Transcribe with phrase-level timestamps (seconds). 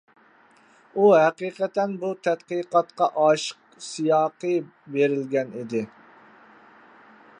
[1.01, 4.55] ئۇ ھەقىقەتەن بۇ تەتقىقاتقا ئاشىق سىياقى
[4.97, 5.83] بېرىلگەن ئىدى.